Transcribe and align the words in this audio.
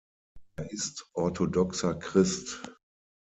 Er 0.55 0.71
ist 0.71 1.07
orthodoxer 1.13 1.93
Christ. 1.93 2.59